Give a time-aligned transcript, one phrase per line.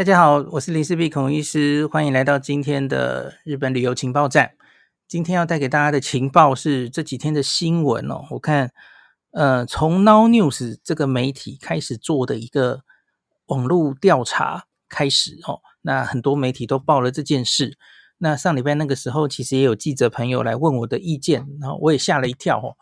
[0.00, 4.52] 大家好，我是林氏璧孔医师，欢迎来到今天的日本旅游情报站。
[5.06, 8.24] 今天要带给大家的情报是这几天的新闻哦。
[8.30, 8.72] 我看，
[9.32, 12.80] 呃，从 Now News 这个媒体开始做的一个
[13.48, 17.76] 网络调查开始哦，那很多媒体都报了这件事。
[18.16, 22.72] 那上礼拜那个时候，其实也有记者朋友来问我的意见，然后我也吓了一跳哦。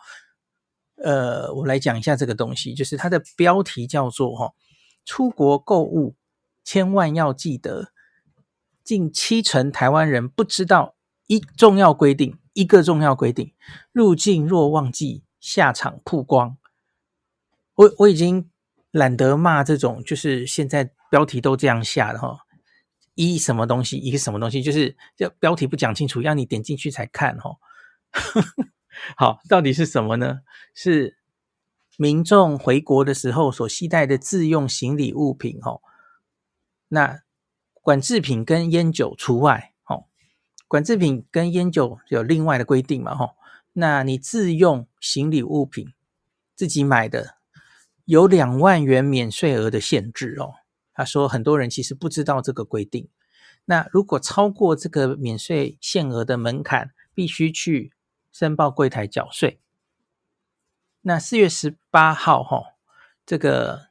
[1.03, 4.53] 呃，我来讲一下这个东西，就是它的标题叫做“哈，
[5.05, 6.15] 出国购物”。
[6.69, 7.93] 千万要记得，
[8.85, 13.55] 近七成台湾人不知道一重要规定，一个重要规定：
[13.91, 16.59] 入境若忘记，下场曝光。
[17.75, 18.51] 我我已经
[18.91, 22.41] 懒得骂这种，就是现在标题都这样下的哈，
[23.15, 27.57] 一什么东西，一个什么东西，就是要标题不讲清楚，让你点进去才看哈。
[29.17, 30.41] 好，到底是什么呢？
[30.75, 31.17] 是
[31.97, 35.81] 民众回国的时候所携带的自用行李物品哈。
[36.89, 37.23] 那
[37.75, 40.05] 管制品跟烟酒除外，哦，
[40.67, 43.37] 管制品跟烟酒有另外的规定嘛，吼。
[43.75, 45.93] 那你自用行李物品
[46.55, 47.37] 自己买的，
[48.05, 50.55] 有两万元免税额的限制哦。
[50.93, 53.09] 他说很多人其实不知道这个规定。
[53.67, 57.93] 那如果超过这个免税限额的门槛，必须去
[58.33, 59.61] 申报柜台缴税。
[61.03, 62.75] 那四月十八号，哈，
[63.25, 63.89] 这个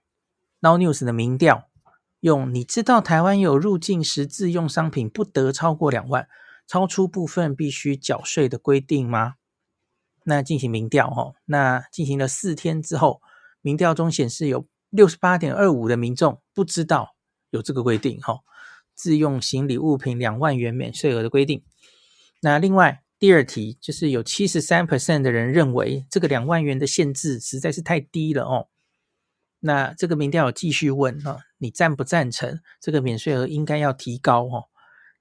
[0.60, 1.67] Now News 的民调。
[2.20, 6.28] 用你知道台湾有入境时自用商品不得超过两万，
[6.66, 9.36] 超出部分必须缴税的规定吗？
[10.24, 13.22] 那进行民调哦，那进行了四天之后，
[13.62, 17.16] 民调中显示有六十八点二五的民众不知道
[17.50, 18.40] 有这个规定哈，
[18.94, 21.64] 自用行李物品两万元免税额的规定。
[22.42, 28.68] 那另外第二题就是有七十三 percent 的人认为这个两万元的限制实在是太低了哦。
[29.60, 34.66] 那这个民调有继续问哈，你赞不赞成这个免税额应该要提高哦？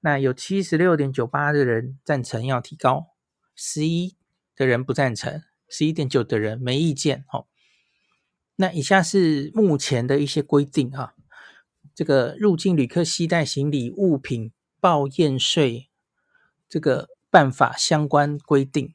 [0.01, 3.09] 那有七十六点九八的人赞成要提高，
[3.55, 4.17] 十一
[4.55, 7.47] 的人不赞成，十一点九的人没意见哦。
[8.57, 11.15] 那以下是目前的一些规定哈，
[11.95, 15.89] 这个入境旅客携带行李物品报验税
[16.69, 18.95] 这个办法相关规定。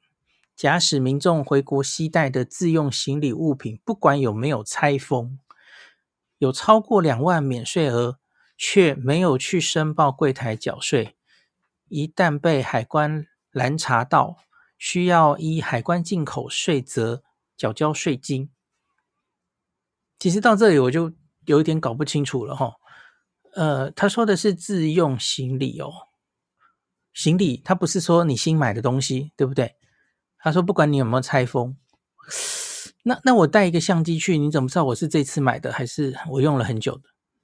[0.55, 5.39] 假使民众回国携带的自用行李物品，不管有没有拆封，
[6.41, 8.17] 有超过两万免税额，
[8.57, 11.15] 却没有去申报柜台缴税，
[11.87, 14.37] 一旦被海关拦查到，
[14.75, 17.21] 需要依海关进口税则
[17.55, 18.49] 缴交税金。
[20.17, 21.13] 其实到这里我就
[21.45, 22.73] 有一点搞不清楚了哈，
[23.53, 25.93] 呃，他说的是自用行李哦，
[27.13, 29.75] 行李他不是说你新买的东西，对不对？
[30.39, 31.77] 他说：“不管你有没有拆封，
[33.03, 37.03] 那那我带一个相机去，你怎么知道我是这次买的还是我用了很久的？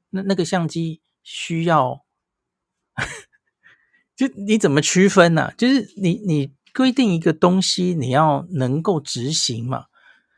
[0.09, 2.03] 那那个相机需要，
[4.15, 9.85] 就你怎么区分呢、就是你你规定一个东西，你要能够执行嘛？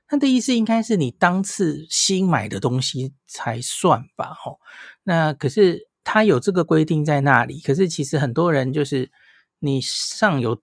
[0.08, 4.38] 他的意思应该是你当次新买的东西才算吧？
[4.46, 4.60] 哦，
[5.04, 9.12] 那可是他有这个规定在那里，可是其实很多人就是
[9.60, 10.62] 你上有。”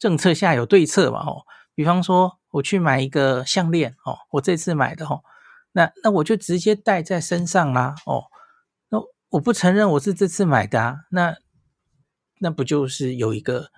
[0.00, 1.22] 政策下有对策嘛？
[1.22, 1.42] 吼，
[1.74, 5.22] 比方说我去买一个项链，哦，我这次买的，吼，
[5.72, 8.24] 那那我就直接戴在身上啦，哦，
[8.88, 8.98] 那
[9.30, 11.36] 我不承认我是这次买的啊，那
[12.38, 13.70] 那不就是有一个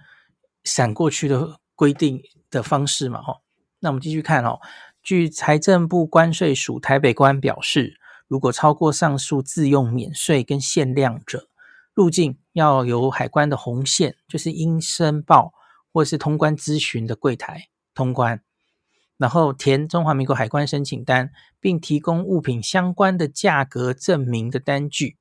[0.65, 3.23] 闪过去的规定的方式嘛？
[3.23, 3.43] 吼，
[3.81, 4.61] 那我们继续看哦，
[5.03, 11.49] 据财政部关税署台北关表示，如果超过上述自用免税跟限量者，
[11.95, 15.53] 入境要由海关的红线，就是应申报。
[15.95, 18.43] 或是通关咨询的柜台通关，
[19.23, 25.17] 然后填中华民国海关申请单，并提供物品相关的价格证明的单据。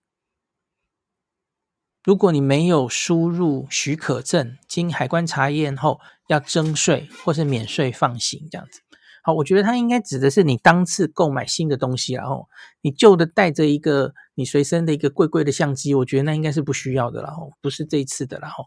[2.03, 8.81] 如果你没有输入许可证，经海关查验后要征税或是免税放行这样子。
[9.21, 12.49] 好，我觉得它应该指的是你当次购买新的东西，然后
[12.81, 18.65] 你旧的带着一个你随身的一个贵贵的相机，我觉得那应该是不需要的，然后不是这一次的，然后。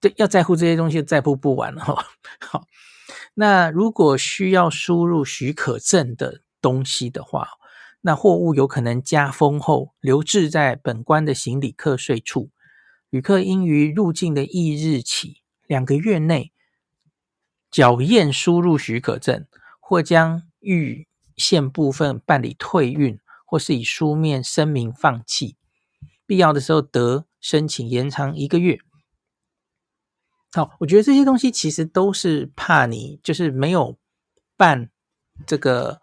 [0.00, 2.04] 对，要在乎这些东西，在乎不完了哈。
[2.40, 2.66] 好，
[3.34, 7.48] 那如果需要输入许可证的东西的话，
[8.02, 12.50] 那货物有可能加封后留置在本关的行李课税处，
[13.08, 16.52] 旅客应于入境的翌日起两个月内
[17.70, 19.46] 缴验输入许可证，
[19.80, 21.06] 或将预
[21.36, 25.56] 限部分办理退运，或是以书面声明放弃，
[26.26, 28.80] 必要的时候得申请延长一个月。
[30.54, 33.96] 好，我觉得这些东西其实都是怕你就是没有
[34.56, 34.90] 办
[35.46, 36.00] 这个，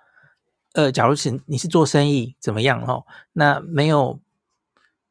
[0.73, 4.19] 呃，假如是你是做生意怎么样哦，那没有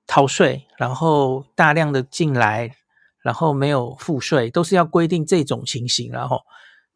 [0.06, 2.74] 逃税，然后大量的进来，
[3.22, 6.42] 然后没有付税，都是要规定这种情形，然后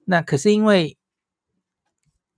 [0.07, 0.97] 那可是因为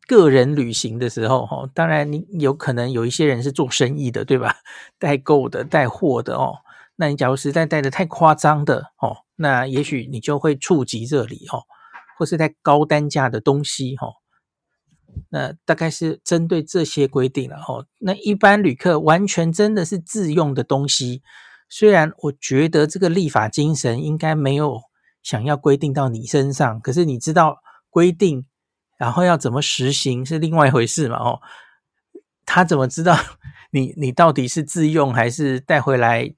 [0.06, 4.56] 个人旅行的时候，哈，当然你有可能有一些人是做生意的，对吧？
[5.00, 6.58] 代购的、带货的哦，
[6.96, 11.62] 那你假如实在带的太夸张的哦，那也许你就会触及这里哦，
[12.19, 14.14] 或是在高单价的东西哦。
[15.31, 17.86] 那大概是针对这些规定了哦。
[18.00, 21.22] 那一般旅客完全真的是自用的东西，
[21.69, 24.81] 虽然我觉得这个立法精神应该没有
[25.22, 27.58] 想要规定到你身上，可是你知道
[27.90, 28.44] 规定，
[28.98, 31.16] 然后要怎么实行是另外一回事嘛？
[31.16, 31.40] 哦，
[32.44, 33.16] 他怎么知道
[33.70, 36.34] 你你到底是自用还是带回来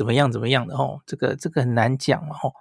[0.00, 0.74] 怎么样怎么样的？
[0.74, 2.34] 哦，这个这个很难讲嘛。
[2.42, 2.54] 哦，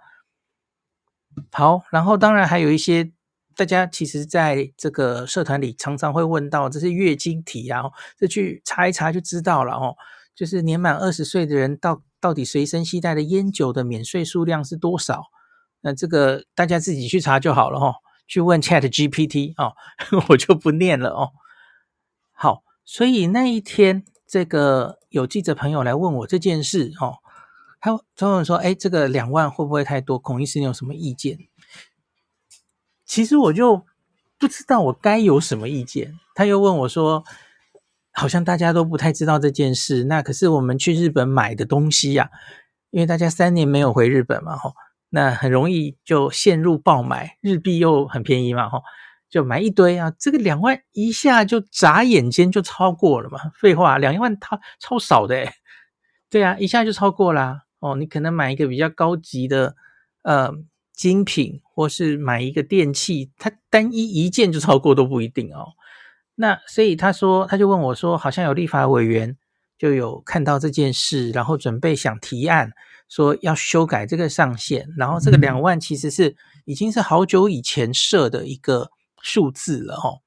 [1.54, 3.14] 好，然后当然还有一些。
[3.56, 7.84] 大家其实在这个社团里常常会问到，这是月经题啊，
[8.18, 9.96] 这去查一查就知道了哦。
[10.34, 15.24] 就是年满二十岁的人到到底随身携带的烟酒的免税数量是多少？
[15.82, 17.96] 那这个大家自己去查就好了哦。
[18.28, 19.74] 去问 Chat GPT 哦，
[20.30, 21.32] 我就不念了哦。
[22.32, 27.18] 好，所以那一天这个有记者朋友来问我这件事哦，
[27.82, 30.20] 他他问说：“哎，这个两万会不会太多？
[30.20, 31.38] 孔医师你有什么意见？”
[33.06, 33.86] 其实我就
[34.38, 36.20] 不知道我该有什么意见。
[36.36, 37.24] 他又问我说
[38.12, 40.04] ：“好像大家都不太知道这件事。
[40.04, 42.30] 那可是我们去日本买的东西呀，
[42.92, 44.74] 因为大家三年没有回日本嘛，吼，
[45.10, 48.84] 那很容易就陷入爆买，日币又很便宜嘛，吼，
[49.30, 50.12] 就买一堆啊。
[50.20, 53.40] 这个两万一下就眨眼间就超过了嘛。
[53.60, 55.54] 废话，两万它超少的诶，
[56.30, 57.64] 对啊，一下就超过啦。
[57.80, 59.76] 哦，你可能买一个比较高级的，
[60.24, 60.54] 呃。”
[61.00, 65.70] 精品或是买一个电器，它单一一件就超过都不一定哦。
[66.36, 69.38] 那所以他说，他就问我说，好像有立法委员
[69.78, 72.74] 就有看到这件事，然后准备想提案
[73.08, 76.36] 说要修改这个上限，然后这个两万其实是
[76.66, 78.92] 已经是好久以前设的一个
[79.22, 80.20] 数字了哦。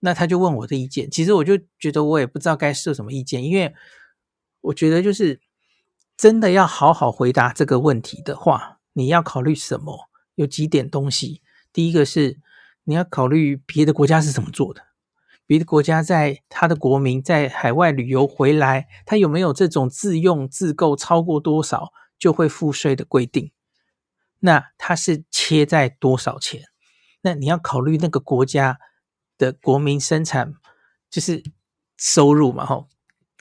[0.00, 3.72] 那他就问我的意见，其实我就觉得我也不知道该设什么意见，因为
[4.62, 5.38] 我觉得就是
[6.16, 8.80] 真的要好好回答这个问题的话。
[8.94, 10.08] 你要考虑什么？
[10.36, 11.42] 有几点东西。
[11.70, 12.40] 第一个是
[12.84, 14.82] 你要考虑别的国家是怎么做的，
[15.46, 23.52] 别的国家在他的国民在海外旅游回来，他有没有这种自用自购超过多少就会付税的规定？
[24.38, 26.62] 那他是切在多少钱？
[27.20, 28.78] 那你要考虑那个国家
[29.36, 30.54] 的国民生产
[31.10, 31.42] 就是
[31.98, 32.88] 收入嘛，吼。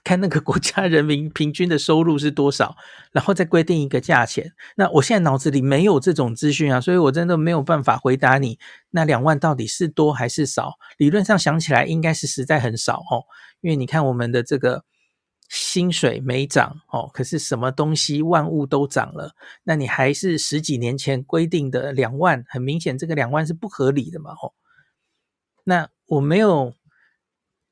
[0.06, 2.78] 看那个国家人民平均的收入是多少，
[3.12, 4.54] 然后再规定一个价钱。
[4.75, 8.60] 那我现在脑子里没有这种资讯啊，所以我真的没有办法回答你
[8.92, 10.75] 那两万到底是多还是少。
[10.98, 13.25] 理论上想起来应该是实在很少哦，
[13.62, 14.86] 因为你看我们的这个
[15.50, 24.54] 薪水没涨哦，可是什么东西万物都涨了，那你还是十几年前规定的两万，很明显这个两万是不合理的嘛哦。
[25.63, 26.74] 那我没有。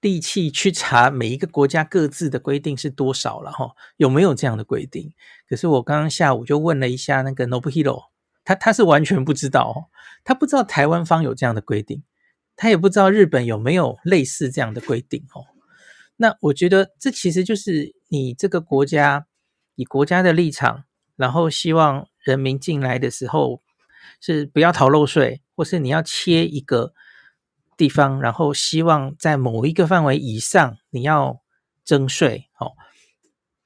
[0.04, 3.72] 力气去查每一个国家各自的规定是多少了哈？
[3.96, 5.14] 有没有这样的规定？
[5.48, 8.08] 可是我刚刚下午就问了一下那个 Nobuhiro，
[8.44, 9.76] 他他是完全不知道哦，
[10.26, 12.04] 他不知道台湾方有这样的规定，
[12.58, 15.46] 他也不知道日本有没有类似这样的规定哦。
[16.18, 19.26] 那我觉得这其实就是你这个国家
[19.76, 20.84] 以国家的立场，
[21.16, 23.62] 然后希望人民进来的时候
[24.20, 26.94] 是不要逃漏税，或是你要切一个。
[27.78, 31.42] 地方，然后希望在某一个范围以上，你要
[31.84, 32.74] 征税，哦，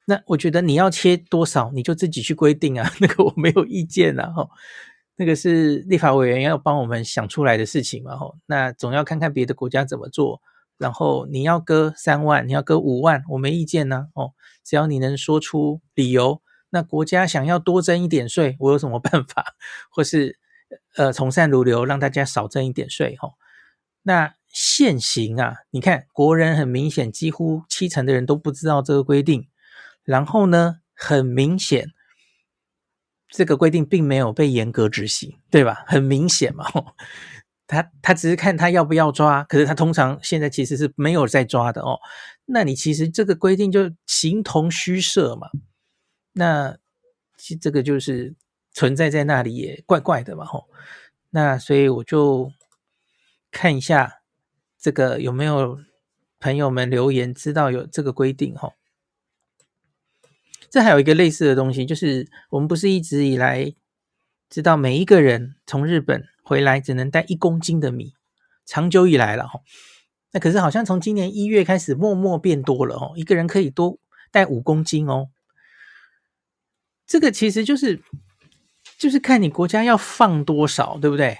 [0.05, 4.49] 那我觉得你要切多少，你就自己去规定啊，那个我没有意见啊，哦，
[5.15, 10.41] 那个是立法委员要帮我们想出来的事情嘛，哦，那总要看看别的国家怎么做，
[10.77, 14.33] 然后你要割三万，你要割五万，我没意见呢，哦，
[14.63, 19.45] 只要你能说出理由，那国家想要多征一点税，我有什么办法，
[19.91, 20.39] 或是
[20.95, 23.33] 呃从善如流，让大家少征一点税，哦。
[24.07, 29.49] 那现行啊，你看国人很明显，几乎七成的人都不知道这个规定。
[30.05, 31.89] 然后呢，很明显，
[33.27, 35.83] 这个规定并没有被严格执行，对吧？
[35.85, 36.65] 很明显嘛，
[37.67, 41.99] 他他只是看他要不要抓，可是他通常现在其实是没有在抓的哦。
[42.45, 45.49] 那你其实这个规定就形同虚设嘛。
[46.31, 46.77] 那
[47.35, 48.33] 其这个就是
[48.71, 50.69] 存在在那里也怪怪的嘛，吼。
[51.29, 52.53] 那所以我就。
[53.57, 54.21] 看一下
[54.77, 55.79] 这个有没有
[56.39, 58.73] 朋友们留言知道有这个规定哈？
[60.69, 63.73] 这还有一个类似的东西，就是我们不是一直以来
[64.47, 68.13] 知道每一个人从日本回来只能带一公斤的米，
[68.63, 69.61] 长久以来了哈。
[70.33, 73.97] 那可是好像从今年一月开始默默变多了哦，一个人可以多
[74.29, 75.29] 带五公斤哦。
[77.07, 77.99] 这个其实就是
[78.99, 81.39] 就是看你国家要放多少，对不对？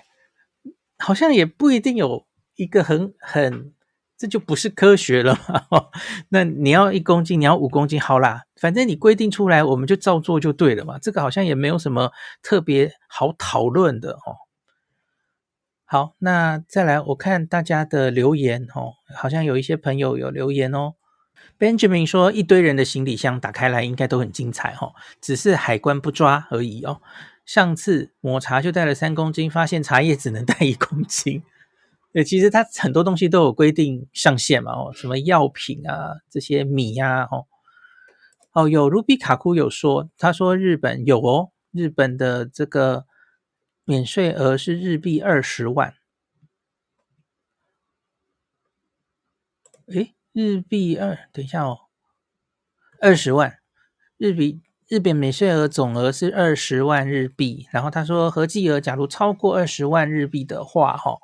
[0.97, 2.25] 好像也不一定有
[2.55, 3.73] 一个很很，
[4.17, 5.87] 这就不是科学了嘛。
[6.29, 10.97] 那你要一公斤，你要五公斤，好啦，反正你规定出来，我们就照做就对了嘛。
[10.99, 12.11] 这个好像也没有什么
[12.41, 14.35] 特别好讨论的哦。
[15.85, 20.95] 好，那再来我看大家的留言哦，好像有一些朋友有留言哦。
[21.59, 27.01] Benjamin 说：“一堆人的行李箱打开来，应该都很精彩哦，只是海关不抓而已哦。
[27.47, 31.41] 上次抹茶就带了三公斤，发现茶叶只能带一公斤。
[32.13, 37.47] 对，其实它很多东西都有规定上限嘛哦，什么药品啊，这些米呀哦
[38.51, 43.07] 哦，有卢比卡库有说，他说日本有哦，日本的这个
[43.85, 45.95] 免税额是日币二十万。
[49.87, 51.79] 诶。”日币二，等一下哦，
[53.01, 53.57] 二十万
[54.17, 57.67] 日币，日本免税额总额是二十万日币。
[57.71, 61.17] 然后他说，合计额假如超过二十万日币的话，哈，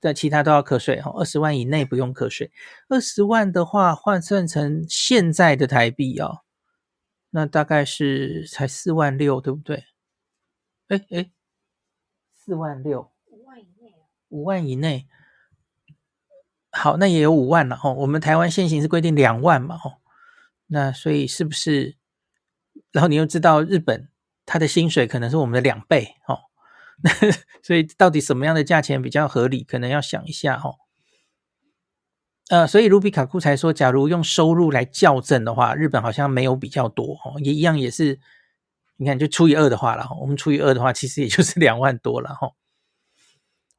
[0.00, 1.10] 在其他都要课税哈。
[1.16, 2.52] 二十万以内不用课税，
[2.88, 6.40] 二十万的话换算成现在的台币哦，
[7.30, 9.84] 那大概是才四万六，对不对？
[10.88, 11.30] 哎哎，
[12.34, 13.94] 四万六，五万以内，
[14.28, 15.06] 五万以内。
[16.70, 17.94] 好，那也有五万了哦。
[17.94, 20.02] 我们台湾现行是规定两万嘛哦，
[20.66, 21.96] 那所以是不是？
[22.92, 24.08] 然后你又知道日本
[24.44, 26.38] 它的薪水可能是我们的两倍哦，
[27.62, 29.62] 所以到底什么样的价钱比较合理？
[29.64, 30.76] 可能要想一下哦。
[32.48, 38.20] 呃，所以卢比卡库才说，假如用收入来校正的话，日本好像没有比较多哦，也一样也是，
[38.98, 42.52] 你看就除以二的话了，我们除以二的话，其实也就是两万多了哈。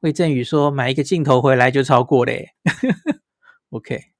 [0.00, 2.50] 魏振宇说：“买一个镜头回来就超过嘞。
[3.70, 4.12] ”OK。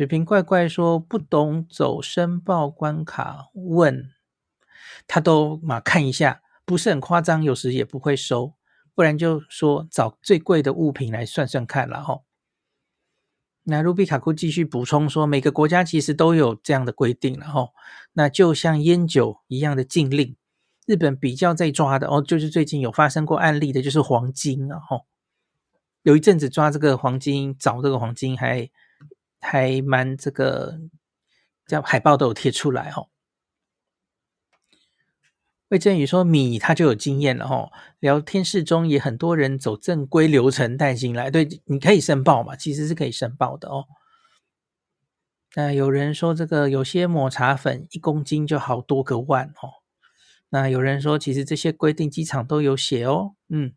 [0.00, 4.08] 水瓶怪怪说：“不懂走申报关卡问，
[5.06, 8.54] 他都嘛看一下，不是很夸张，有时也不会收，
[8.94, 12.20] 不然就说找最贵的物品来算算看了哈。”
[13.64, 17.68] 那卢比卡库继续补充说：“每个国家其实都有这样的规定了哈，
[18.14, 20.34] 那就像烟酒一样的禁令。”
[20.88, 25.04] 日本比较在抓的哦，就是最近有发生过案例的，就是黄金啊，吼，
[26.04, 28.70] 有一阵子抓这个黄金，找这个黄金还
[29.40, 30.80] 还蛮这个，
[31.66, 33.08] 叫海报都有贴出来哦。
[35.68, 37.70] 魏振宇说米他就有经验了哦，
[38.00, 43.86] 聊天室中也很多人走正规流程带进来，对，你可以申报嘛，其实是可以申报的哦。
[45.54, 49.80] 那有人说这个有些抹茶粉一公斤就好多个万哦。
[50.48, 53.36] 那有人说，其实这些规定机场都有写哦。
[53.48, 53.72] 嗯，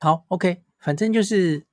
[0.00, 1.64] 好，OK，反正就是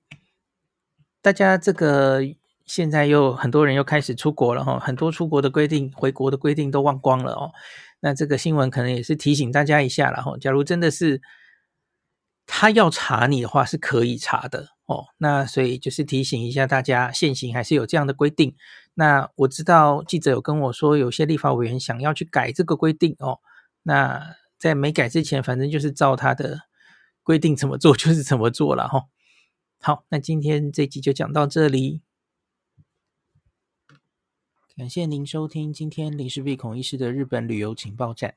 [1.21, 2.21] 大家这个
[2.65, 7.51] 现在又很多人又开始出国了哈，很多出国的规定、回国的规定都忘光了哦。
[7.99, 10.37] 那这个新闻可能也是提醒大家一下了哈。
[10.39, 11.21] 假如真的是
[12.45, 15.07] 他要查你的话，是可以查的哦。
[15.17, 18.55] 那所以就是提醒一下大家，现行还是有这样的规定。
[18.93, 23.39] 那我知道记者有跟我说，有些立法委员想要去改这个规定哦。
[23.83, 26.59] 那在没改之前，反正就是照他的
[27.23, 29.05] 规定怎么做就是怎么做了哈。
[29.79, 32.01] 好，那今天这集就讲到这里，
[34.75, 38.35] 感谢您收听今天林氏璧孔医师的日本旅游情报站。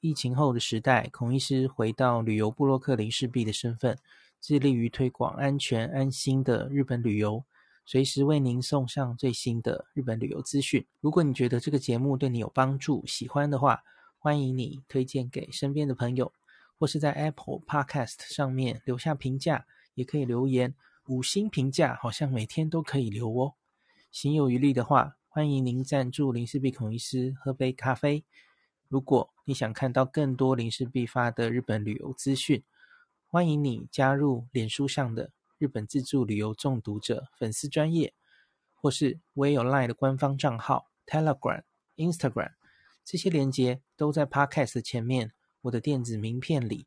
[0.00, 3.98] 疫情后的时代，孔医师回到旅游部落客林氏璧的身份，
[4.40, 7.44] 致力于推广安全安心的日本旅游。
[7.84, 10.86] 随时为您送上最新的日本旅游资讯。
[11.00, 13.82] 如果你觉得这个节目对你有帮助，喜欢的话，
[14.18, 16.32] 欢迎你推荐给身边的朋友，
[16.78, 19.66] 或是在 Apple Podcast 上面留下评价，
[19.96, 20.72] 也可以留言
[21.08, 23.54] 五星评价，好像每天都可以留哦。
[24.12, 28.24] 行有余力的话，欢迎您赞助林氏璧孔医师喝杯咖啡。
[28.88, 32.62] 如果你想看到更多林氏璧发的日本旅游资讯，
[33.26, 35.32] 欢迎你加入脸书上的。
[35.58, 38.12] 日本自助旅游中毒者粉丝专页，
[38.74, 41.62] 或是 We Online 的官方账号 Telegram、
[41.96, 42.52] Instagram，
[43.02, 45.32] 这些连接都在 Podcast 前面。
[45.62, 46.86] 我的电子名片里，